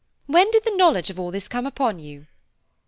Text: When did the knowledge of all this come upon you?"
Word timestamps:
When 0.25 0.49
did 0.49 0.63
the 0.63 0.75
knowledge 0.75 1.11
of 1.11 1.19
all 1.19 1.29
this 1.29 1.47
come 1.47 1.67
upon 1.67 1.99
you?" 1.99 2.25